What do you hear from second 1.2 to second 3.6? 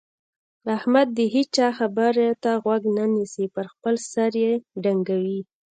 هيچا خبرې ته غوږ نه نيسي؛